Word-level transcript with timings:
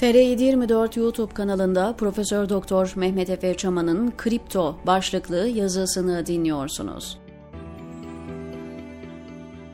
TR724 0.00 0.98
YouTube 0.98 1.34
kanalında 1.34 1.94
Profesör 1.96 2.48
Doktor 2.48 2.92
Mehmet 2.96 3.30
Efe 3.30 3.54
Çaman'ın 3.54 4.12
Kripto 4.16 4.76
başlıklı 4.86 5.48
yazısını 5.48 6.26
dinliyorsunuz. 6.26 7.18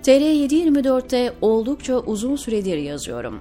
TR724'te 0.02 1.32
oldukça 1.40 1.98
uzun 1.98 2.36
süredir 2.36 2.76
yazıyorum. 2.76 3.40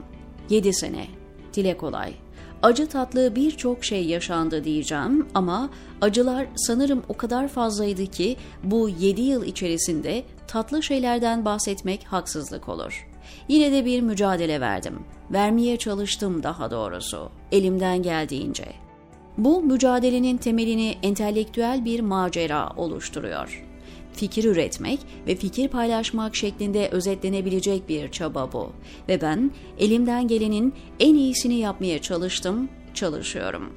7 0.50 0.73
sene. 0.73 1.08
Dile 1.54 1.77
kolay. 1.77 2.14
Acı 2.62 2.88
tatlı 2.88 3.36
birçok 3.36 3.84
şey 3.86 4.05
yaşandı 4.05 4.63
diyeceğim 4.63 5.27
ama 5.34 5.70
acılar 6.02 6.48
sanırım 6.55 7.04
o 7.09 7.18
kadar 7.18 7.48
fazlaydı 7.48 8.05
ki 8.05 8.38
bu 8.63 8.90
7 8.90 9.22
yıl 9.22 9.45
içerisinde 9.45 10.23
tatlı 10.48 10.84
şeylerden 10.84 11.45
bahsetmek 11.45 12.04
haksızlık 12.04 12.70
olur. 12.70 13.08
Yine 13.48 13.72
de 13.72 13.86
bir 13.86 14.02
mücadele 14.02 14.62
verdim. 14.62 15.00
Vermeye 15.34 15.78
çalıştım 15.78 16.44
daha 16.44 16.72
doğrusu. 16.72 17.30
Elimden 17.52 18.04
geldiğince. 18.04 18.66
Bu 19.38 19.64
mücadelenin 19.64 20.38
temelini 20.38 20.96
entelektüel 21.04 21.86
bir 21.86 22.00
macera 22.00 22.70
oluşturuyor. 22.78 23.66
Fikir 24.14 24.44
üretmek 24.44 25.00
ve 25.27 25.36
fikir 25.36 25.68
paylaşmak 25.68 26.36
şeklinde 26.36 26.90
özetlenebilecek 26.90 27.90
bir 27.90 28.12
çaba 28.12 28.54
bu. 28.54 28.72
Ve 29.10 29.22
ben 29.22 29.52
elimden 29.80 30.27
gelenin 30.27 30.74
en 31.00 31.16
iyisini 31.16 31.55
yapmaya 31.55 32.02
çalıştım, 32.02 32.70
çalışıyorum. 32.94 33.74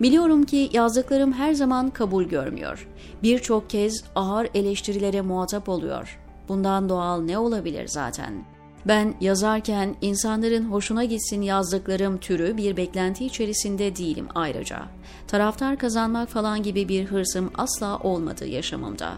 Biliyorum 0.00 0.44
ki 0.44 0.70
yazdıklarım 0.72 1.32
her 1.32 1.52
zaman 1.52 1.90
kabul 1.90 2.24
görmüyor. 2.24 2.88
Birçok 3.22 3.70
kez 3.70 4.04
ağır 4.14 4.48
eleştirilere 4.54 5.20
muhatap 5.20 5.68
oluyor. 5.68 6.18
Bundan 6.48 6.88
doğal 6.88 7.20
ne 7.20 7.38
olabilir 7.38 7.88
zaten?'' 7.88 8.57
Ben 8.88 9.14
yazarken 9.20 9.96
insanların 10.00 10.64
hoşuna 10.64 11.04
gitsin 11.04 11.42
yazdıklarım 11.42 12.18
türü 12.18 12.56
bir 12.56 12.76
beklenti 12.76 13.26
içerisinde 13.26 13.96
değilim 13.96 14.28
ayrıca. 14.34 14.82
Taraftar 15.26 15.78
kazanmak 15.78 16.28
falan 16.28 16.62
gibi 16.62 16.88
bir 16.88 17.04
hırsım 17.04 17.50
asla 17.54 17.98
olmadı 17.98 18.46
yaşamımda. 18.46 19.12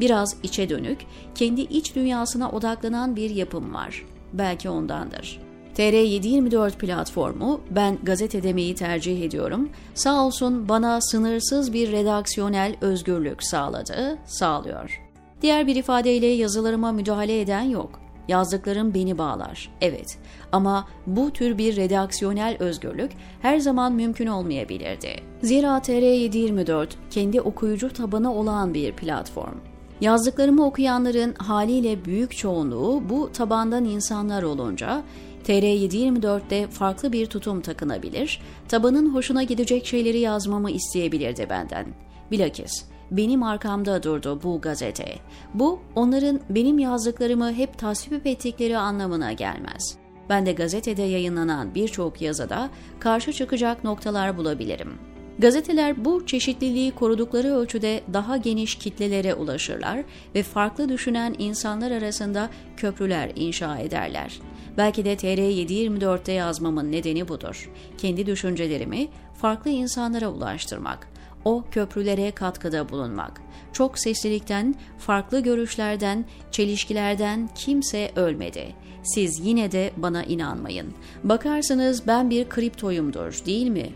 Biraz 0.00 0.36
içe 0.42 0.68
dönük, 0.68 0.98
kendi 1.34 1.60
iç 1.60 1.94
dünyasına 1.94 2.50
odaklanan 2.50 3.16
bir 3.16 3.30
yapım 3.30 3.74
var. 3.74 4.04
Belki 4.32 4.70
ondandır. 4.70 5.40
TR724 5.76 6.70
platformu 6.70 7.60
ben 7.70 7.98
gazete 8.02 8.42
demeyi 8.42 8.74
tercih 8.74 9.22
ediyorum. 9.22 9.68
Sağ 9.94 10.26
olsun 10.26 10.68
bana 10.68 11.00
sınırsız 11.00 11.72
bir 11.72 11.92
redaksiyonel 11.92 12.76
özgürlük 12.80 13.42
sağladı, 13.42 14.18
sağlıyor. 14.26 15.02
Diğer 15.42 15.66
bir 15.66 15.76
ifadeyle 15.76 16.26
yazılarıma 16.26 16.92
müdahale 16.92 17.40
eden 17.40 17.62
yok. 17.62 18.05
Yazdıklarım 18.28 18.94
beni 18.94 19.18
bağlar. 19.18 19.70
Evet. 19.80 20.18
Ama 20.52 20.88
bu 21.06 21.30
tür 21.30 21.58
bir 21.58 21.76
redaksiyonel 21.76 22.56
özgürlük 22.58 23.12
her 23.42 23.58
zaman 23.58 23.92
mümkün 23.92 24.26
olmayabilirdi. 24.26 25.10
Zira 25.42 25.78
TR724 25.78 26.88
kendi 27.10 27.40
okuyucu 27.40 27.92
tabanı 27.92 28.34
olan 28.34 28.74
bir 28.74 28.92
platform. 28.92 29.58
Yazdıklarımı 30.00 30.66
okuyanların 30.66 31.34
haliyle 31.34 32.04
büyük 32.04 32.36
çoğunluğu 32.36 33.02
bu 33.08 33.32
tabandan 33.32 33.84
insanlar 33.84 34.42
olunca 34.42 35.02
TR724'te 35.44 36.66
farklı 36.66 37.12
bir 37.12 37.26
tutum 37.26 37.60
takınabilir, 37.60 38.40
tabanın 38.68 39.14
hoşuna 39.14 39.42
gidecek 39.42 39.86
şeyleri 39.86 40.18
yazmamı 40.18 40.70
isteyebilirdi 40.70 41.46
benden. 41.50 41.86
Bilakis 42.30 42.84
benim 43.10 43.42
arkamda 43.42 44.02
durdu 44.02 44.40
bu 44.42 44.60
gazete. 44.60 45.18
Bu 45.54 45.80
onların 45.94 46.40
benim 46.50 46.78
yazdıklarımı 46.78 47.52
hep 47.52 47.78
tasvip 47.78 48.26
ettikleri 48.26 48.78
anlamına 48.78 49.32
gelmez. 49.32 49.98
Ben 50.28 50.46
de 50.46 50.52
gazetede 50.52 51.02
yayınlanan 51.02 51.74
birçok 51.74 52.22
yazıda 52.22 52.70
karşı 53.00 53.32
çıkacak 53.32 53.84
noktalar 53.84 54.36
bulabilirim. 54.36 54.92
Gazeteler 55.38 56.04
bu 56.04 56.26
çeşitliliği 56.26 56.90
korudukları 56.90 57.54
ölçüde 57.54 58.00
daha 58.12 58.36
geniş 58.36 58.74
kitlelere 58.74 59.34
ulaşırlar 59.34 60.04
ve 60.34 60.42
farklı 60.42 60.88
düşünen 60.88 61.34
insanlar 61.38 61.90
arasında 61.90 62.50
köprüler 62.76 63.32
inşa 63.34 63.78
ederler. 63.78 64.40
Belki 64.76 65.04
de 65.04 65.14
TR724'te 65.14 66.32
yazmamın 66.32 66.92
nedeni 66.92 67.28
budur. 67.28 67.70
Kendi 67.98 68.26
düşüncelerimi 68.26 69.08
farklı 69.34 69.70
insanlara 69.70 70.28
ulaştırmak 70.28 71.08
o 71.46 71.64
köprülere 71.70 72.30
katkıda 72.30 72.88
bulunmak. 72.88 73.40
Çok 73.72 73.98
seslilikten, 73.98 74.74
farklı 74.98 75.40
görüşlerden, 75.40 76.24
çelişkilerden 76.50 77.48
kimse 77.54 78.10
ölmedi. 78.16 78.74
Siz 79.02 79.40
yine 79.46 79.72
de 79.72 79.90
bana 79.96 80.24
inanmayın. 80.24 80.86
Bakarsınız 81.24 82.06
ben 82.06 82.30
bir 82.30 82.48
kriptoyumdur 82.48 83.38
değil 83.46 83.68
mi? 83.68 83.92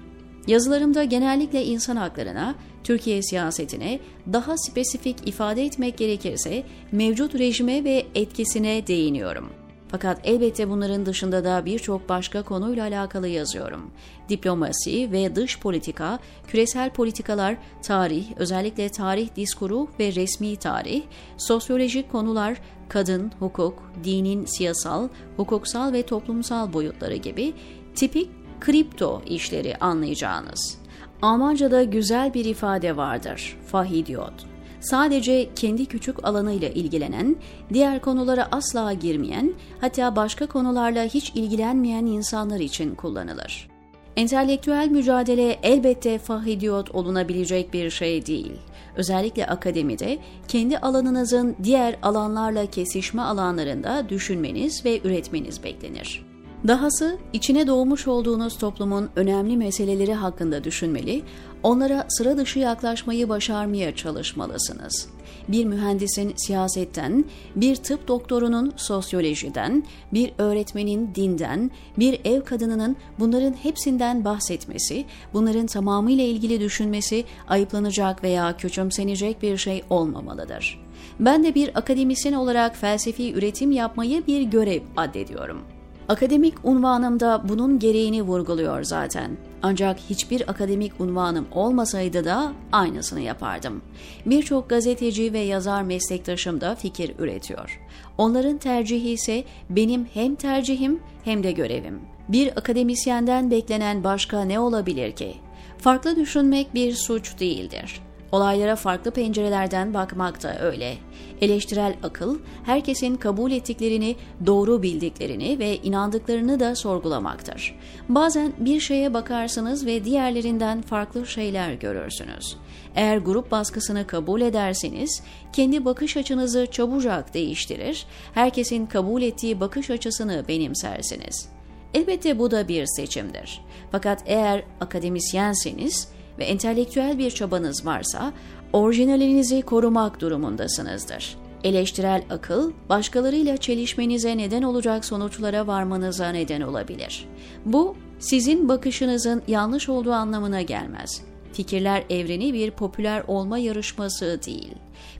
Yazılarımda 0.46 1.04
genellikle 1.04 1.64
insan 1.64 1.96
haklarına, 1.96 2.54
Türkiye 2.84 3.22
siyasetine 3.22 4.00
daha 4.32 4.58
spesifik 4.58 5.28
ifade 5.28 5.64
etmek 5.64 5.98
gerekirse 5.98 6.62
mevcut 6.92 7.34
rejime 7.34 7.84
ve 7.84 8.06
etkisine 8.14 8.86
değiniyorum. 8.86 9.59
Fakat 9.90 10.20
elbette 10.24 10.70
bunların 10.70 11.06
dışında 11.06 11.44
da 11.44 11.64
birçok 11.64 12.08
başka 12.08 12.42
konuyla 12.42 12.84
alakalı 12.84 13.28
yazıyorum. 13.28 13.90
Diplomasi 14.28 15.12
ve 15.12 15.36
dış 15.36 15.60
politika, 15.60 16.18
küresel 16.48 16.90
politikalar, 16.90 17.56
tarih, 17.82 18.24
özellikle 18.36 18.88
tarih 18.88 19.36
diskuru 19.36 19.88
ve 19.98 20.14
resmi 20.14 20.56
tarih, 20.56 21.02
sosyolojik 21.36 22.12
konular, 22.12 22.60
kadın, 22.88 23.32
hukuk, 23.38 23.82
dinin 24.04 24.44
siyasal, 24.44 25.08
hukuksal 25.36 25.92
ve 25.92 26.02
toplumsal 26.02 26.72
boyutları 26.72 27.16
gibi 27.16 27.54
tipik 27.94 28.30
kripto 28.60 29.22
işleri 29.26 29.76
anlayacağınız. 29.76 30.78
Almanca'da 31.22 31.82
güzel 31.82 32.34
bir 32.34 32.44
ifade 32.44 32.96
vardır, 32.96 33.58
fahidiot 33.66 34.49
sadece 34.80 35.54
kendi 35.54 35.86
küçük 35.86 36.24
alanıyla 36.24 36.68
ilgilenen, 36.68 37.36
diğer 37.72 38.00
konulara 38.00 38.48
asla 38.52 38.92
girmeyen, 38.92 39.52
hatta 39.80 40.16
başka 40.16 40.46
konularla 40.46 41.04
hiç 41.04 41.32
ilgilenmeyen 41.34 42.06
insanlar 42.06 42.60
için 42.60 42.94
kullanılır. 42.94 43.68
Entelektüel 44.16 44.88
mücadele 44.88 45.58
elbette 45.62 46.18
fahidiyot 46.18 46.90
olunabilecek 46.90 47.72
bir 47.72 47.90
şey 47.90 48.26
değil. 48.26 48.52
Özellikle 48.96 49.46
akademide 49.46 50.18
kendi 50.48 50.78
alanınızın 50.78 51.56
diğer 51.62 51.96
alanlarla 52.02 52.66
kesişme 52.66 53.22
alanlarında 53.22 54.08
düşünmeniz 54.08 54.84
ve 54.84 55.00
üretmeniz 55.04 55.64
beklenir. 55.64 56.29
Dahası 56.68 57.18
içine 57.32 57.66
doğmuş 57.66 58.08
olduğunuz 58.08 58.58
toplumun 58.58 59.08
önemli 59.16 59.56
meseleleri 59.56 60.14
hakkında 60.14 60.64
düşünmeli, 60.64 61.22
onlara 61.62 62.06
sıra 62.08 62.36
dışı 62.36 62.58
yaklaşmayı 62.58 63.28
başarmaya 63.28 63.96
çalışmalısınız. 63.96 65.08
Bir 65.48 65.64
mühendisin 65.64 66.32
siyasetten, 66.36 67.24
bir 67.56 67.76
tıp 67.76 68.08
doktorunun 68.08 68.72
sosyolojiden, 68.76 69.84
bir 70.12 70.32
öğretmenin 70.38 71.14
dinden, 71.14 71.70
bir 71.98 72.20
ev 72.24 72.42
kadınının 72.42 72.96
bunların 73.18 73.52
hepsinden 73.52 74.24
bahsetmesi, 74.24 75.04
bunların 75.32 75.66
tamamıyla 75.66 76.24
ilgili 76.24 76.60
düşünmesi 76.60 77.24
ayıplanacak 77.48 78.24
veya 78.24 78.56
küçümsenecek 78.56 79.42
bir 79.42 79.56
şey 79.56 79.84
olmamalıdır. 79.90 80.80
Ben 81.20 81.44
de 81.44 81.54
bir 81.54 81.78
akademisyen 81.78 82.32
olarak 82.32 82.76
felsefi 82.76 83.32
üretim 83.32 83.70
yapmayı 83.70 84.26
bir 84.26 84.42
görev 84.42 84.82
addediyorum.'' 84.96 85.79
Akademik 86.10 86.54
unvanımda 86.64 87.42
bunun 87.48 87.78
gereğini 87.78 88.22
vurguluyor 88.22 88.84
zaten. 88.84 89.36
Ancak 89.62 89.98
hiçbir 90.10 90.50
akademik 90.50 91.00
unvanım 91.00 91.46
olmasaydı 91.52 92.24
da 92.24 92.52
aynısını 92.72 93.20
yapardım. 93.20 93.82
Birçok 94.26 94.70
gazeteci 94.70 95.32
ve 95.32 95.38
yazar 95.38 95.82
meslektaşım 95.82 96.60
da 96.60 96.74
fikir 96.74 97.14
üretiyor. 97.18 97.80
Onların 98.18 98.58
tercihi 98.58 99.10
ise 99.10 99.44
benim 99.70 100.04
hem 100.14 100.34
tercihim 100.34 101.00
hem 101.24 101.42
de 101.42 101.52
görevim. 101.52 102.00
Bir 102.28 102.58
akademisyenden 102.58 103.50
beklenen 103.50 104.04
başka 104.04 104.44
ne 104.44 104.60
olabilir 104.60 105.12
ki? 105.12 105.34
Farklı 105.78 106.16
düşünmek 106.16 106.74
bir 106.74 106.92
suç 106.92 107.40
değildir. 107.40 108.00
Olaylara 108.32 108.76
farklı 108.76 109.10
pencerelerden 109.10 109.94
bakmak 109.94 110.42
da 110.42 110.60
öyle. 110.60 110.96
Eleştirel 111.40 111.96
akıl, 112.02 112.38
herkesin 112.64 113.16
kabul 113.16 113.52
ettiklerini, 113.52 114.16
doğru 114.46 114.82
bildiklerini 114.82 115.58
ve 115.58 115.76
inandıklarını 115.76 116.60
da 116.60 116.74
sorgulamaktır. 116.74 117.78
Bazen 118.08 118.52
bir 118.58 118.80
şeye 118.80 119.14
bakarsınız 119.14 119.86
ve 119.86 120.04
diğerlerinden 120.04 120.82
farklı 120.82 121.26
şeyler 121.26 121.72
görürsünüz. 121.72 122.56
Eğer 122.94 123.18
grup 123.18 123.50
baskısını 123.50 124.06
kabul 124.06 124.40
ederseniz, 124.40 125.22
kendi 125.52 125.84
bakış 125.84 126.16
açınızı 126.16 126.66
çabucak 126.70 127.34
değiştirir, 127.34 128.06
herkesin 128.34 128.86
kabul 128.86 129.22
ettiği 129.22 129.60
bakış 129.60 129.90
açısını 129.90 130.44
benimsersiniz. 130.48 131.48
Elbette 131.94 132.38
bu 132.38 132.50
da 132.50 132.68
bir 132.68 132.86
seçimdir. 132.86 133.60
Fakat 133.92 134.22
eğer 134.26 134.62
akademisyenseniz, 134.80 136.08
ve 136.40 136.44
entelektüel 136.44 137.18
bir 137.18 137.30
çabanız 137.30 137.86
varsa 137.86 138.32
orijinalinizi 138.72 139.62
korumak 139.62 140.20
durumundasınızdır. 140.20 141.36
Eleştirel 141.64 142.22
akıl, 142.30 142.72
başkalarıyla 142.88 143.56
çelişmenize 143.56 144.38
neden 144.38 144.62
olacak 144.62 145.04
sonuçlara 145.04 145.66
varmanıza 145.66 146.28
neden 146.28 146.60
olabilir. 146.60 147.28
Bu, 147.64 147.96
sizin 148.18 148.68
bakışınızın 148.68 149.42
yanlış 149.48 149.88
olduğu 149.88 150.12
anlamına 150.12 150.62
gelmez. 150.62 151.22
Fikirler 151.52 152.04
evreni 152.10 152.52
bir 152.52 152.70
popüler 152.70 153.22
olma 153.28 153.58
yarışması 153.58 154.40
değil. 154.46 154.74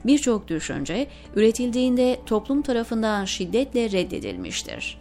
Birçok 0.05 0.47
düşünce 0.47 1.07
üretildiğinde 1.35 2.19
toplum 2.25 2.61
tarafından 2.61 3.25
şiddetle 3.25 3.91
reddedilmiştir. 3.91 5.00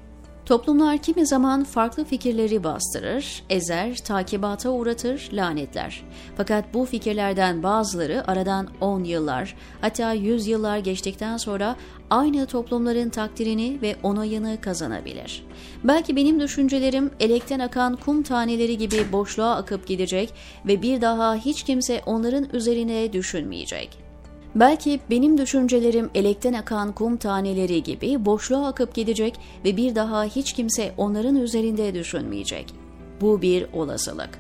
Toplumlar 0.51 0.99
kimi 0.99 1.27
zaman 1.27 1.65
farklı 1.65 2.05
fikirleri 2.05 2.65
bastırır, 2.65 3.43
ezer, 3.51 3.97
takibata 3.97 4.71
uğratır, 4.71 5.29
lanetler. 5.33 6.03
Fakat 6.37 6.75
bu 6.75 6.85
fikirlerden 6.85 7.63
bazıları 7.63 8.29
aradan 8.31 8.69
10 8.81 9.05
yıllar, 9.05 9.57
hatta 9.81 10.13
100 10.13 10.47
yıllar 10.47 10.79
geçtikten 10.79 11.37
sonra 11.37 11.77
aynı 12.11 12.47
toplumların 12.47 13.09
takdirini 13.09 13.79
ve 13.83 13.97
onayını 14.03 14.61
kazanabilir. 14.61 15.47
Belki 15.85 16.17
benim 16.17 16.41
düşüncelerim 16.41 17.11
elekten 17.21 17.61
akan 17.61 17.97
kum 17.97 18.23
taneleri 18.23 18.79
gibi 18.79 19.13
boşluğa 19.13 19.57
akıp 19.57 19.87
gidecek 19.87 20.35
ve 20.67 20.83
bir 20.83 21.01
daha 21.01 21.35
hiç 21.35 21.63
kimse 21.63 22.03
onların 22.07 22.49
üzerine 22.53 23.13
düşünmeyecek. 23.13 24.10
Belki 24.55 25.01
benim 25.11 25.39
düşüncelerim 25.39 26.11
elekten 26.15 26.53
akan 26.53 26.93
kum 26.93 27.17
taneleri 27.17 27.83
gibi 27.83 28.25
boşluğa 28.25 28.67
akıp 28.67 28.95
gidecek 28.95 29.41
ve 29.65 29.77
bir 29.77 29.95
daha 29.95 30.25
hiç 30.25 30.53
kimse 30.53 30.95
onların 30.97 31.37
üzerinde 31.37 31.95
düşünmeyecek. 31.95 32.75
Bu 33.21 33.43
bir 33.43 33.67
olasılık. 33.73 34.31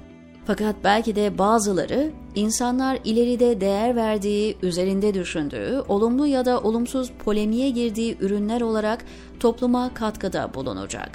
Fakat 0.46 0.76
belki 0.84 1.16
de 1.16 1.38
bazıları 1.38 2.10
insanlar 2.34 2.98
ileride 3.04 3.60
değer 3.60 3.96
verdiği, 3.96 4.56
üzerinde 4.62 5.14
düşündüğü, 5.14 5.82
olumlu 5.88 6.26
ya 6.26 6.44
da 6.44 6.60
olumsuz 6.60 7.10
polemiğe 7.24 7.70
girdiği 7.70 8.16
ürünler 8.20 8.60
olarak 8.60 9.04
topluma 9.40 9.94
katkıda 9.94 10.54
bulunacak. 10.54 11.10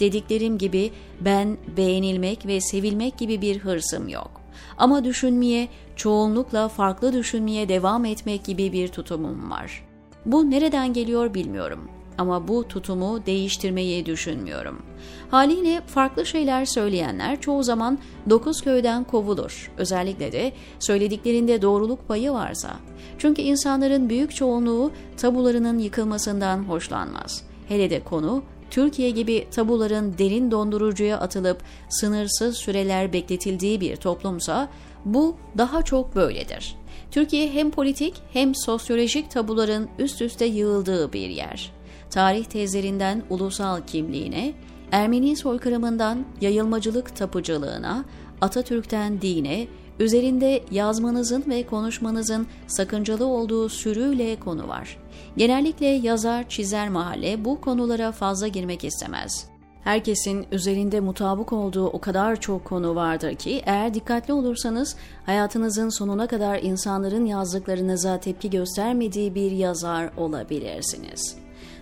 Dediklerim 0.00 0.58
gibi 0.58 0.90
ben 1.20 1.56
beğenilmek 1.76 2.46
ve 2.46 2.60
sevilmek 2.60 3.18
gibi 3.18 3.40
bir 3.40 3.58
hırsım 3.58 4.08
yok. 4.08 4.40
Ama 4.78 5.04
düşünmeye, 5.04 5.68
çoğunlukla 5.96 6.68
farklı 6.68 7.12
düşünmeye 7.12 7.68
devam 7.68 8.04
etmek 8.04 8.44
gibi 8.44 8.72
bir 8.72 8.88
tutumum 8.88 9.50
var. 9.50 9.84
Bu 10.26 10.50
nereden 10.50 10.92
geliyor 10.92 11.34
bilmiyorum 11.34 11.88
ama 12.18 12.48
bu 12.48 12.68
tutumu 12.68 13.26
değiştirmeyi 13.26 14.06
düşünmüyorum. 14.06 14.82
Haliyle 15.30 15.80
farklı 15.86 16.26
şeyler 16.26 16.64
söyleyenler 16.64 17.40
çoğu 17.40 17.62
zaman 17.62 17.98
dokuz 18.30 18.62
köyden 18.62 19.04
kovulur. 19.04 19.72
Özellikle 19.76 20.32
de 20.32 20.52
söylediklerinde 20.78 21.62
doğruluk 21.62 22.08
payı 22.08 22.32
varsa. 22.32 22.70
Çünkü 23.18 23.42
insanların 23.42 24.08
büyük 24.08 24.34
çoğunluğu 24.34 24.90
tabularının 25.16 25.78
yıkılmasından 25.78 26.58
hoşlanmaz. 26.58 27.42
Hele 27.68 27.90
de 27.90 28.04
konu 28.04 28.42
Türkiye 28.70 29.10
gibi 29.10 29.46
tabuların 29.50 30.18
derin 30.18 30.50
dondurucuya 30.50 31.20
atılıp 31.20 31.62
sınırsız 31.88 32.56
süreler 32.56 33.12
bekletildiği 33.12 33.80
bir 33.80 33.96
toplumsa 33.96 34.68
bu 35.04 35.36
daha 35.58 35.82
çok 35.82 36.16
böyledir. 36.16 36.76
Türkiye 37.10 37.50
hem 37.50 37.70
politik 37.70 38.14
hem 38.32 38.54
sosyolojik 38.54 39.30
tabuların 39.30 39.88
üst 39.98 40.22
üste 40.22 40.44
yığıldığı 40.44 41.12
bir 41.12 41.28
yer. 41.28 41.72
Tarih 42.10 42.44
tezlerinden 42.44 43.22
ulusal 43.30 43.80
kimliğine, 43.86 44.54
Ermeni 44.92 45.36
soykırımından 45.36 46.24
yayılmacılık 46.40 47.16
tapıcılığına, 47.16 48.04
Atatürk'ten 48.40 49.20
dine, 49.20 49.66
üzerinde 49.98 50.62
yazmanızın 50.70 51.44
ve 51.48 51.66
konuşmanızın 51.66 52.46
sakıncalı 52.66 53.26
olduğu 53.26 53.68
sürüyle 53.68 54.40
konu 54.40 54.68
var. 54.68 54.98
Genellikle 55.36 55.86
yazar, 55.86 56.48
çizer 56.48 56.88
mahalle 56.88 57.44
bu 57.44 57.60
konulara 57.60 58.12
fazla 58.12 58.48
girmek 58.48 58.84
istemez. 58.84 59.48
Herkesin 59.84 60.46
üzerinde 60.52 61.00
mutabık 61.00 61.52
olduğu 61.52 61.86
o 61.86 62.00
kadar 62.00 62.40
çok 62.40 62.64
konu 62.64 62.94
vardır 62.94 63.34
ki 63.34 63.62
eğer 63.66 63.94
dikkatli 63.94 64.32
olursanız 64.32 64.96
hayatınızın 65.26 65.88
sonuna 65.88 66.26
kadar 66.26 66.62
insanların 66.62 67.26
yazdıklarınıza 67.26 68.20
tepki 68.20 68.50
göstermediği 68.50 69.34
bir 69.34 69.50
yazar 69.50 70.10
olabilirsiniz. 70.16 71.36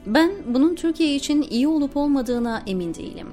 Ben 0.06 0.30
bunun 0.46 0.74
Türkiye 0.74 1.14
için 1.14 1.42
iyi 1.42 1.68
olup 1.68 1.96
olmadığına 1.96 2.62
emin 2.66 2.94
değilim. 2.94 3.28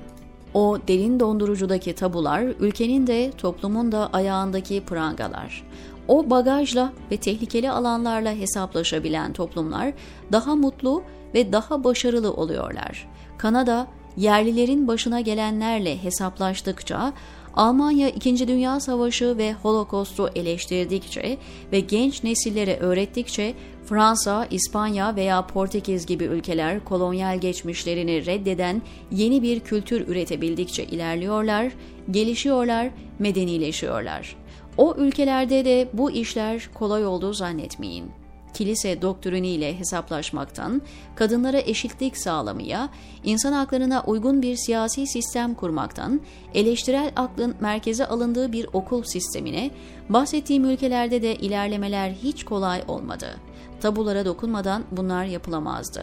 O 0.53 0.77
derin 0.87 1.19
dondurucudaki 1.19 1.95
tabular, 1.95 2.43
ülkenin 2.59 3.07
de 3.07 3.31
toplumun 3.37 3.91
da 3.91 4.09
ayağındaki 4.13 4.81
prangalar. 4.85 5.63
O 6.07 6.29
bagajla 6.29 6.93
ve 7.11 7.17
tehlikeli 7.17 7.71
alanlarla 7.71 8.31
hesaplaşabilen 8.31 9.33
toplumlar 9.33 9.93
daha 10.31 10.55
mutlu 10.55 11.03
ve 11.33 11.51
daha 11.51 11.83
başarılı 11.83 12.33
oluyorlar. 12.33 13.09
Kanada, 13.37 13.87
yerlilerin 14.17 14.87
başına 14.87 15.21
gelenlerle 15.21 16.03
hesaplaştıkça, 16.03 17.13
Almanya 17.55 18.09
2. 18.09 18.47
Dünya 18.47 18.79
Savaşı 18.79 19.37
ve 19.37 19.53
Holocaust'u 19.53 20.29
eleştirdikçe 20.35 21.37
ve 21.71 21.79
genç 21.79 22.23
nesillere 22.23 22.77
öğrettikçe 22.77 23.53
Fransa, 23.93 24.47
İspanya 24.51 25.15
veya 25.15 25.47
Portekiz 25.47 26.05
gibi 26.05 26.23
ülkeler 26.23 26.83
kolonyal 26.85 27.39
geçmişlerini 27.39 28.25
reddeden 28.25 28.81
yeni 29.11 29.41
bir 29.41 29.59
kültür 29.59 30.07
üretebildikçe 30.07 30.83
ilerliyorlar, 30.83 31.71
gelişiyorlar, 32.11 32.89
medenileşiyorlar. 33.19 34.35
O 34.77 34.95
ülkelerde 34.97 35.65
de 35.65 35.89
bu 35.93 36.11
işler 36.11 36.69
kolay 36.73 37.05
olduğu 37.05 37.33
zannetmeyin 37.33 38.05
kilise 38.53 39.01
doktriniyle 39.01 39.79
hesaplaşmaktan, 39.79 40.81
kadınlara 41.15 41.59
eşitlik 41.59 42.17
sağlamaya, 42.17 42.89
insan 43.23 43.53
haklarına 43.53 44.03
uygun 44.07 44.41
bir 44.41 44.55
siyasi 44.55 45.07
sistem 45.07 45.53
kurmaktan, 45.53 46.21
eleştirel 46.53 47.11
aklın 47.15 47.55
merkeze 47.59 48.05
alındığı 48.05 48.51
bir 48.51 48.67
okul 48.73 49.03
sistemine, 49.03 49.71
bahsettiğim 50.09 50.65
ülkelerde 50.65 51.21
de 51.21 51.35
ilerlemeler 51.35 52.11
hiç 52.11 52.43
kolay 52.43 52.83
olmadı. 52.87 53.39
Tabulara 53.83 54.25
dokunmadan 54.25 54.83
bunlar 54.91 55.25
yapılamazdı. 55.25 56.01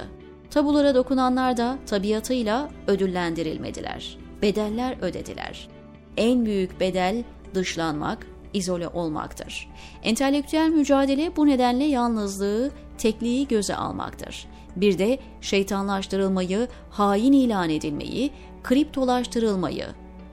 Tabulara 0.50 0.94
dokunanlar 0.94 1.56
da 1.56 1.78
tabiatıyla 1.86 2.70
ödüllendirilmediler. 2.86 4.18
Bedeller 4.42 4.96
ödediler. 5.00 5.68
En 6.16 6.46
büyük 6.46 6.80
bedel 6.80 7.24
dışlanmak, 7.54 8.26
izole 8.52 8.88
olmaktır. 8.88 9.68
Entelektüel 10.02 10.68
mücadele 10.68 11.36
bu 11.36 11.46
nedenle 11.46 11.84
yalnızlığı, 11.84 12.70
tekliği 12.98 13.48
göze 13.48 13.76
almaktır. 13.76 14.46
Bir 14.76 14.98
de 14.98 15.18
şeytanlaştırılmayı, 15.40 16.68
hain 16.90 17.32
ilan 17.32 17.70
edilmeyi, 17.70 18.30
kriptolaştırılmayı, 18.62 19.86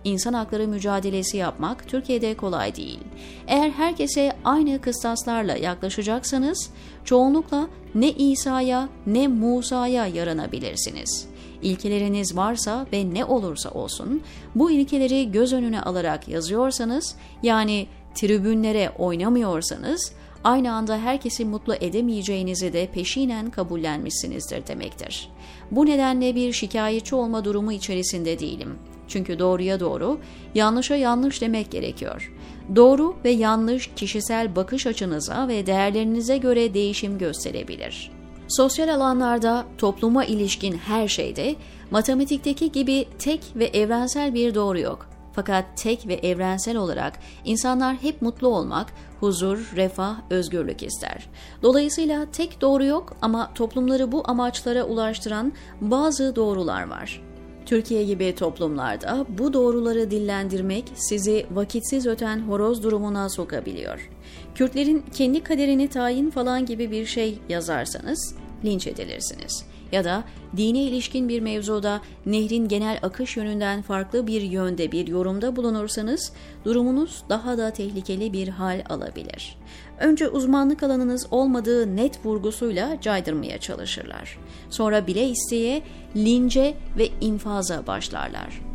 insan 0.07 0.33
hakları 0.33 0.67
mücadelesi 0.67 1.37
yapmak 1.37 1.87
Türkiye'de 1.87 2.37
kolay 2.37 2.75
değil. 2.75 2.99
Eğer 3.47 3.69
herkese 3.69 4.33
aynı 4.43 4.81
kıstaslarla 4.81 5.57
yaklaşacaksanız 5.57 6.69
çoğunlukla 7.05 7.67
ne 7.95 8.11
İsa'ya 8.11 8.89
ne 9.07 9.27
Musa'ya 9.27 10.07
yaranabilirsiniz. 10.07 11.27
İlkeleriniz 11.61 12.37
varsa 12.37 12.87
ve 12.93 13.13
ne 13.13 13.25
olursa 13.25 13.69
olsun 13.69 14.21
bu 14.55 14.71
ilkeleri 14.71 15.31
göz 15.31 15.53
önüne 15.53 15.81
alarak 15.81 16.27
yazıyorsanız 16.27 17.15
yani 17.43 17.87
tribünlere 18.15 18.89
oynamıyorsanız 18.97 20.11
aynı 20.43 20.73
anda 20.73 20.97
herkesi 20.97 21.45
mutlu 21.45 21.75
edemeyeceğinizi 21.75 22.73
de 22.73 22.87
peşinen 22.87 23.51
kabullenmişsinizdir 23.51 24.67
demektir. 24.67 25.29
Bu 25.71 25.85
nedenle 25.85 26.35
bir 26.35 26.53
şikayetçi 26.53 27.15
olma 27.15 27.45
durumu 27.45 27.71
içerisinde 27.71 28.39
değilim. 28.39 28.79
Çünkü 29.07 29.39
doğruya 29.39 29.79
doğru, 29.79 30.19
yanlışa 30.55 30.95
yanlış 30.95 31.41
demek 31.41 31.71
gerekiyor. 31.71 32.33
Doğru 32.75 33.15
ve 33.25 33.29
yanlış 33.29 33.89
kişisel 33.95 34.55
bakış 34.55 34.87
açınıza 34.87 35.47
ve 35.47 35.65
değerlerinize 35.65 36.37
göre 36.37 36.73
değişim 36.73 37.17
gösterebilir. 37.17 38.11
Sosyal 38.47 38.89
alanlarda 38.89 39.65
topluma 39.77 40.25
ilişkin 40.25 40.77
her 40.77 41.07
şeyde 41.07 41.55
matematikteki 41.91 42.71
gibi 42.71 43.05
tek 43.19 43.41
ve 43.55 43.65
evrensel 43.65 44.33
bir 44.33 44.55
doğru 44.55 44.79
yok. 44.79 45.09
Fakat 45.33 45.65
tek 45.75 46.07
ve 46.07 46.13
evrensel 46.13 46.77
olarak 46.77 47.19
insanlar 47.45 47.95
hep 47.95 48.21
mutlu 48.21 48.47
olmak, 48.47 48.93
huzur, 49.19 49.71
refah, 49.75 50.15
özgürlük 50.29 50.83
ister. 50.83 51.29
Dolayısıyla 51.63 52.25
tek 52.31 52.61
doğru 52.61 52.85
yok 52.85 53.17
ama 53.21 53.53
toplumları 53.53 54.11
bu 54.11 54.23
amaçlara 54.25 54.83
ulaştıran 54.83 55.53
bazı 55.81 56.35
doğrular 56.35 56.87
var. 56.87 57.26
Türkiye 57.67 58.03
gibi 58.03 58.35
toplumlarda 58.35 59.25
bu 59.29 59.53
doğruları 59.53 60.11
dillendirmek 60.11 60.83
sizi 60.95 61.45
vakitsiz 61.51 62.07
öten 62.07 62.39
horoz 62.39 62.83
durumuna 62.83 63.29
sokabiliyor. 63.29 64.09
Kürtlerin 64.55 65.05
kendi 65.13 65.43
kaderini 65.43 65.87
tayin 65.87 66.29
falan 66.29 66.65
gibi 66.65 66.91
bir 66.91 67.05
şey 67.05 67.39
yazarsanız 67.49 68.35
linç 68.65 68.87
edilirsiniz. 68.87 69.65
Ya 69.91 70.03
da 70.03 70.23
dine 70.57 70.83
ilişkin 70.83 71.29
bir 71.29 71.39
mevzuda 71.39 72.01
nehrin 72.25 72.67
genel 72.67 72.99
akış 73.01 73.37
yönünden 73.37 73.81
farklı 73.81 74.27
bir 74.27 74.41
yönde 74.41 74.91
bir 74.91 75.07
yorumda 75.07 75.55
bulunursanız 75.55 76.33
durumunuz 76.65 77.23
daha 77.29 77.57
da 77.57 77.71
tehlikeli 77.71 78.33
bir 78.33 78.47
hal 78.47 78.83
alabilir. 78.89 79.57
Önce 79.99 80.29
uzmanlık 80.29 80.83
alanınız 80.83 81.27
olmadığı 81.31 81.95
net 81.95 82.25
vurgusuyla 82.25 83.01
caydırmaya 83.01 83.57
çalışırlar. 83.57 84.37
Sonra 84.69 85.07
bile 85.07 85.29
isteye, 85.29 85.81
lince 86.15 86.77
ve 86.97 87.09
infaza 87.21 87.87
başlarlar 87.87 88.67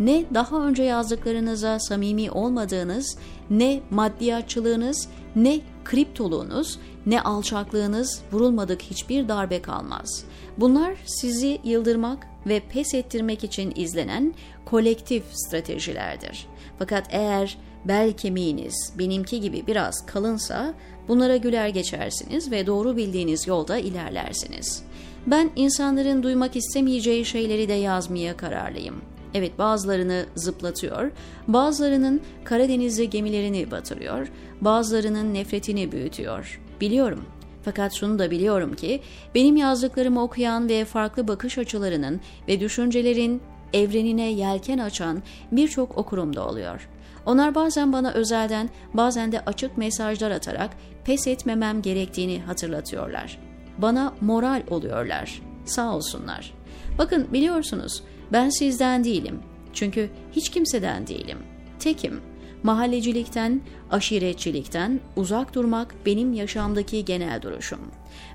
ne 0.00 0.24
daha 0.34 0.66
önce 0.66 0.82
yazdıklarınıza 0.82 1.78
samimi 1.78 2.30
olmadığınız, 2.30 3.18
ne 3.50 3.80
maddiyatçılığınız, 3.90 5.08
ne 5.36 5.60
kriptoluğunuz, 5.84 6.78
ne 7.06 7.22
alçaklığınız 7.22 8.22
vurulmadık 8.32 8.82
hiçbir 8.82 9.28
darbe 9.28 9.62
kalmaz. 9.62 10.24
Bunlar 10.58 10.94
sizi 11.04 11.58
yıldırmak 11.64 12.26
ve 12.46 12.60
pes 12.60 12.94
ettirmek 12.94 13.44
için 13.44 13.72
izlenen 13.76 14.34
kolektif 14.64 15.22
stratejilerdir. 15.32 16.46
Fakat 16.78 17.06
eğer 17.10 17.58
bel 17.84 18.12
kemiğiniz 18.12 18.92
benimki 18.98 19.40
gibi 19.40 19.66
biraz 19.66 20.06
kalınsa 20.06 20.74
bunlara 21.08 21.36
güler 21.36 21.68
geçersiniz 21.68 22.50
ve 22.50 22.66
doğru 22.66 22.96
bildiğiniz 22.96 23.46
yolda 23.46 23.78
ilerlersiniz. 23.78 24.82
Ben 25.26 25.50
insanların 25.56 26.22
duymak 26.22 26.56
istemeyeceği 26.56 27.24
şeyleri 27.24 27.68
de 27.68 27.72
yazmaya 27.72 28.36
kararlıyım. 28.36 28.96
Evet 29.34 29.58
bazılarını 29.58 30.26
zıplatıyor, 30.34 31.10
bazılarının 31.48 32.20
Karadeniz'de 32.44 33.04
gemilerini 33.04 33.70
batırıyor, 33.70 34.28
bazılarının 34.60 35.34
nefretini 35.34 35.92
büyütüyor. 35.92 36.60
Biliyorum. 36.80 37.24
Fakat 37.68 37.94
şunu 37.94 38.18
da 38.18 38.30
biliyorum 38.30 38.74
ki 38.74 39.00
benim 39.34 39.56
yazdıklarımı 39.56 40.22
okuyan 40.22 40.68
ve 40.68 40.84
farklı 40.84 41.28
bakış 41.28 41.58
açılarının 41.58 42.20
ve 42.48 42.60
düşüncelerin 42.60 43.42
evrenine 43.72 44.30
yelken 44.32 44.78
açan 44.78 45.22
birçok 45.52 45.98
okurum 45.98 46.36
da 46.36 46.48
oluyor. 46.48 46.88
Onlar 47.26 47.54
bazen 47.54 47.92
bana 47.92 48.12
özelden, 48.12 48.70
bazen 48.94 49.32
de 49.32 49.40
açık 49.40 49.78
mesajlar 49.78 50.30
atarak 50.30 50.70
pes 51.04 51.26
etmemem 51.26 51.82
gerektiğini 51.82 52.40
hatırlatıyorlar. 52.40 53.38
Bana 53.78 54.14
moral 54.20 54.62
oluyorlar. 54.70 55.42
Sağ 55.64 55.96
olsunlar. 55.96 56.54
Bakın 56.98 57.26
biliyorsunuz 57.32 58.02
ben 58.32 58.48
sizden 58.48 59.04
değilim. 59.04 59.40
Çünkü 59.74 60.10
hiç 60.32 60.48
kimseden 60.48 61.06
değilim. 61.06 61.38
Tekim. 61.78 62.20
Mahallecilikten, 62.62 63.60
aşiretçilikten 63.90 65.00
uzak 65.16 65.54
durmak 65.54 65.94
benim 66.06 66.32
yaşamdaki 66.32 67.04
genel 67.04 67.42
duruşum. 67.42 67.80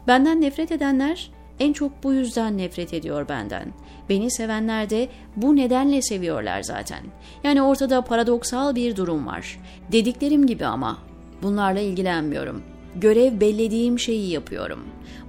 Benden 0.08 0.42
nefret 0.42 0.72
edenler 0.72 1.32
en 1.60 1.74
çok 1.74 2.04
bu 2.04 2.14
yüzden 2.14 2.58
nefret 2.58 2.94
ediyor 2.94 3.30
benden. 3.30 3.74
Beni 4.10 4.32
sevenler 4.32 4.90
de 4.90 5.10
bu 5.36 5.56
nedenle 5.56 6.02
seviyorlar 6.02 6.64
zaten. 6.64 7.04
Yani 7.44 7.62
ortada 7.62 8.02
paradoksal 8.02 8.76
bir 8.76 8.96
durum 8.96 9.28
var. 9.28 9.60
Dediklerim 9.92 10.48
gibi 10.48 10.66
ama 10.66 10.98
bunlarla 11.44 11.80
ilgilenmiyorum. 11.80 12.64
Görev 12.96 13.42
bellediğim 13.42 14.00
şeyi 14.00 14.32
yapıyorum. 14.32 14.80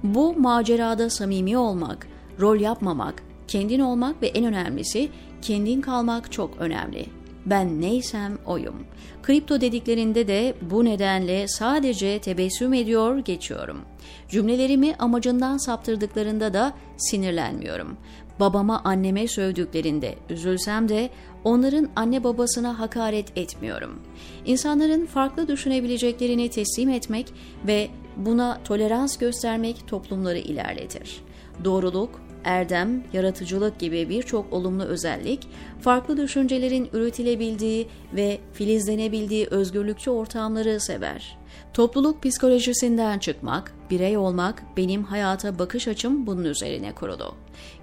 Bu 0.03 0.39
macerada 0.39 1.09
samimi 1.09 1.57
olmak, 1.57 2.07
rol 2.39 2.59
yapmamak, 2.59 3.23
Kendin 3.47 3.79
olmak 3.79 4.21
ve 4.21 4.27
en 4.27 4.45
önemlisi 4.45 5.09
kendin 5.41 5.81
kalmak 5.81 6.31
çok 6.31 6.57
önemli. 6.59 7.05
Ben 7.45 7.81
neysem 7.81 8.37
oyum. 8.45 8.75
Kripto 9.23 9.61
dediklerinde 9.61 10.27
de 10.27 10.55
bu 10.61 10.85
nedenle 10.85 11.47
sadece 11.47 12.19
tebessüm 12.19 12.73
ediyor 12.73 13.17
geçiyorum. 13.17 13.81
Cümlelerimi 14.29 14.95
amacından 14.99 15.57
saptırdıklarında 15.57 16.53
da 16.53 16.73
sinirlenmiyorum. 16.97 17.97
Babama 18.39 18.81
anneme 18.83 19.27
sövdüklerinde 19.27 20.15
üzülsem 20.29 20.89
de 20.89 21.09
onların 21.43 21.89
anne 21.95 22.23
babasına 22.23 22.79
hakaret 22.79 23.37
etmiyorum. 23.37 23.99
İnsanların 24.45 25.05
farklı 25.05 25.47
düşünebileceklerini 25.47 26.49
teslim 26.49 26.89
etmek 26.89 27.33
ve 27.67 27.87
buna 28.17 28.59
tolerans 28.63 29.17
göstermek 29.17 29.87
toplumları 29.87 30.37
ilerletir. 30.37 31.21
Doğruluk, 31.63 32.21
erdem, 32.45 33.03
yaratıcılık 33.13 33.79
gibi 33.79 34.09
birçok 34.09 34.53
olumlu 34.53 34.83
özellik, 34.83 35.47
farklı 35.81 36.17
düşüncelerin 36.17 36.89
üretilebildiği 36.93 37.87
ve 38.15 38.37
filizlenebildiği 38.53 39.47
özgürlükçü 39.47 40.11
ortamları 40.11 40.79
sever. 40.79 41.37
Topluluk 41.73 42.23
psikolojisinden 42.23 43.19
çıkmak, 43.19 43.73
birey 43.89 44.17
olmak 44.17 44.63
benim 44.77 45.03
hayata 45.03 45.59
bakış 45.59 45.87
açım 45.87 46.27
bunun 46.27 46.45
üzerine 46.45 46.91
kurulu. 46.91 47.35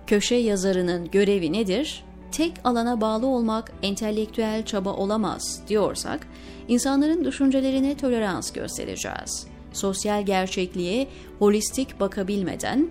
Köşe 0.06 0.34
yazarının 0.34 1.10
görevi 1.10 1.52
nedir? 1.52 2.04
Tek 2.32 2.52
alana 2.64 3.00
bağlı 3.00 3.26
olmak 3.26 3.72
entelektüel 3.82 4.64
çaba 4.64 4.92
olamaz 4.92 5.62
diyorsak, 5.68 6.26
insanların 6.68 7.24
düşüncelerine 7.24 7.96
tolerans 7.96 8.52
göstereceğiz. 8.52 9.46
Sosyal 9.72 10.26
gerçekliğe 10.26 11.08
holistik 11.38 12.00
bakabilmeden 12.00 12.90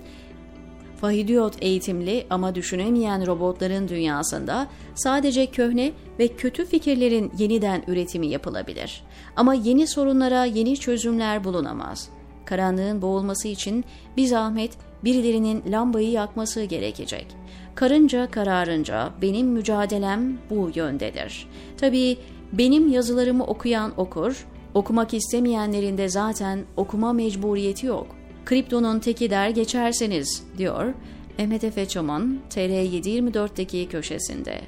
Fahidiyot 1.01 1.53
eğitimli 1.61 2.25
ama 2.29 2.55
düşünemeyen 2.55 3.27
robotların 3.27 3.87
dünyasında 3.87 4.67
sadece 4.95 5.45
köhne 5.45 5.91
ve 6.19 6.27
kötü 6.27 6.65
fikirlerin 6.65 7.31
yeniden 7.37 7.83
üretimi 7.87 8.27
yapılabilir. 8.27 9.03
Ama 9.35 9.53
yeni 9.53 9.87
sorunlara 9.87 10.45
yeni 10.45 10.77
çözümler 10.77 11.43
bulunamaz. 11.43 12.09
Karanlığın 12.45 13.01
boğulması 13.01 13.47
için 13.47 13.85
bir 14.17 14.25
zahmet 14.25 14.71
birilerinin 15.03 15.63
lambayı 15.71 16.11
yakması 16.11 16.63
gerekecek. 16.63 17.27
Karınca 17.75 18.31
kararınca 18.31 19.09
benim 19.21 19.47
mücadelem 19.47 20.37
bu 20.49 20.71
yöndedir. 20.75 21.47
Tabii 21.77 22.17
benim 22.53 22.91
yazılarımı 22.91 23.45
okuyan 23.45 23.93
okur, 23.97 24.45
okumak 24.73 25.13
istemeyenlerin 25.13 25.97
de 25.97 26.09
zaten 26.09 26.59
okuma 26.77 27.13
mecburiyeti 27.13 27.85
yok 27.85 28.20
kriptonun 28.51 28.99
teki 28.99 29.29
der 29.29 29.49
geçerseniz 29.49 30.43
diyor 30.57 30.93
Mehmet 31.37 31.63
Efe 31.63 31.87
Çoman 31.87 32.39
TR724'deki 32.49 33.87
köşesinde. 33.89 34.61